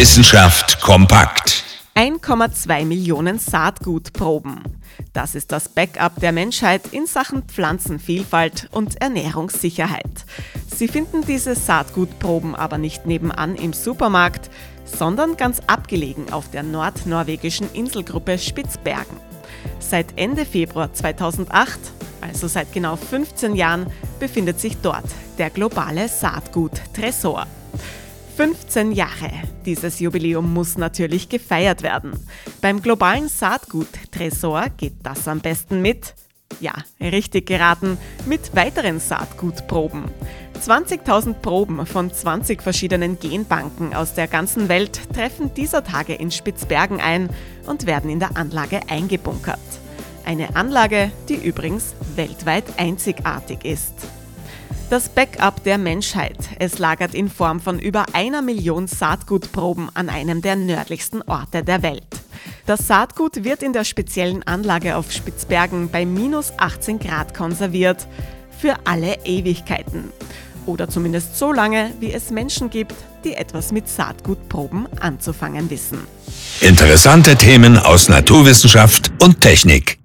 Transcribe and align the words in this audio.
Wissenschaft 0.00 0.80
kompakt. 0.80 1.62
1,2 1.94 2.86
Millionen 2.86 3.38
Saatgutproben. 3.38 4.62
Das 5.12 5.34
ist 5.34 5.52
das 5.52 5.68
Backup 5.68 6.18
der 6.20 6.32
Menschheit 6.32 6.80
in 6.92 7.04
Sachen 7.04 7.42
Pflanzenvielfalt 7.42 8.70
und 8.72 9.02
Ernährungssicherheit. 9.02 10.24
Sie 10.74 10.88
finden 10.88 11.20
diese 11.26 11.54
Saatgutproben 11.54 12.54
aber 12.54 12.78
nicht 12.78 13.04
nebenan 13.04 13.56
im 13.56 13.74
Supermarkt, 13.74 14.48
sondern 14.86 15.36
ganz 15.36 15.60
abgelegen 15.66 16.32
auf 16.32 16.50
der 16.50 16.62
nordnorwegischen 16.62 17.70
Inselgruppe 17.74 18.38
Spitzbergen. 18.38 19.18
Seit 19.80 20.16
Ende 20.16 20.46
Februar 20.46 20.94
2008, 20.94 21.78
also 22.22 22.48
seit 22.48 22.72
genau 22.72 22.96
15 22.96 23.54
Jahren, 23.54 23.86
befindet 24.18 24.60
sich 24.60 24.78
dort 24.78 25.04
der 25.36 25.50
globale 25.50 26.08
Saatgut-Tresor. 26.08 27.46
15 28.36 28.92
Jahre. 28.92 29.30
Dieses 29.66 30.00
Jubiläum 30.00 30.52
muss 30.52 30.78
natürlich 30.78 31.28
gefeiert 31.28 31.82
werden. 31.82 32.12
Beim 32.60 32.80
globalen 32.80 33.28
Saatgut-Tresor 33.28 34.66
geht 34.76 34.94
das 35.02 35.28
am 35.28 35.40
besten 35.40 35.82
mit, 35.82 36.14
ja, 36.60 36.74
richtig 37.00 37.46
geraten, 37.46 37.98
mit 38.26 38.54
weiteren 38.54 39.00
Saatgutproben. 39.00 40.04
20.000 40.60 41.34
Proben 41.34 41.86
von 41.86 42.12
20 42.12 42.62
verschiedenen 42.62 43.18
Genbanken 43.18 43.94
aus 43.94 44.14
der 44.14 44.26
ganzen 44.26 44.68
Welt 44.68 45.00
treffen 45.14 45.54
dieser 45.54 45.84
Tage 45.84 46.14
in 46.14 46.30
Spitzbergen 46.30 47.00
ein 47.00 47.30
und 47.66 47.86
werden 47.86 48.10
in 48.10 48.20
der 48.20 48.36
Anlage 48.36 48.80
eingebunkert. 48.88 49.58
Eine 50.24 50.54
Anlage, 50.56 51.10
die 51.28 51.36
übrigens 51.36 51.94
weltweit 52.14 52.64
einzigartig 52.76 53.64
ist. 53.64 53.94
Das 54.90 55.08
Backup 55.08 55.62
der 55.62 55.78
Menschheit. 55.78 56.36
Es 56.58 56.80
lagert 56.80 57.14
in 57.14 57.30
Form 57.30 57.60
von 57.60 57.78
über 57.78 58.06
einer 58.12 58.42
Million 58.42 58.88
Saatgutproben 58.88 59.88
an 59.94 60.08
einem 60.08 60.42
der 60.42 60.56
nördlichsten 60.56 61.22
Orte 61.22 61.62
der 61.62 61.84
Welt. 61.84 62.08
Das 62.66 62.88
Saatgut 62.88 63.44
wird 63.44 63.62
in 63.62 63.72
der 63.72 63.84
speziellen 63.84 64.42
Anlage 64.42 64.96
auf 64.96 65.12
Spitzbergen 65.12 65.90
bei 65.90 66.04
minus 66.04 66.52
18 66.56 66.98
Grad 66.98 67.34
konserviert. 67.34 68.08
Für 68.58 68.74
alle 68.84 69.24
Ewigkeiten. 69.24 70.10
Oder 70.66 70.88
zumindest 70.88 71.38
so 71.38 71.52
lange, 71.52 71.92
wie 72.00 72.12
es 72.12 72.30
Menschen 72.30 72.68
gibt, 72.68 72.96
die 73.22 73.34
etwas 73.34 73.70
mit 73.70 73.88
Saatgutproben 73.88 74.88
anzufangen 74.98 75.70
wissen. 75.70 76.00
Interessante 76.60 77.36
Themen 77.36 77.78
aus 77.78 78.08
Naturwissenschaft 78.08 79.12
und 79.22 79.40
Technik. 79.40 79.99